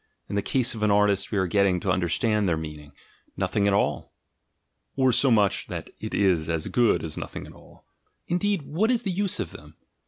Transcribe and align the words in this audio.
In 0.27 0.35
the 0.35 0.41
case 0.41 0.73
of 0.73 0.81
an 0.81 0.89
artist 0.89 1.31
we 1.31 1.37
are 1.37 1.45
getting 1.45 1.79
to 1.81 1.91
understand 1.91 2.49
their 2.49 2.57
mean 2.57 2.79
ing: 2.79 2.91
Nothing 3.37 3.67
at 3.67 3.73
all... 3.75 4.11
or 4.95 5.11
so 5.13 5.29
much 5.29 5.67
that 5.67 5.91
it 5.99 6.15
is 6.15 6.49
as 6.49 6.67
good 6.69 7.03
as 7.03 7.17
nothing 7.17 7.45
at 7.45 7.53
all. 7.53 7.85
Indeed, 8.27 8.63
what 8.63 8.89
is 8.89 9.03
the 9.03 9.11
use 9.11 9.39
of 9.39 9.51
them? 9.51 9.75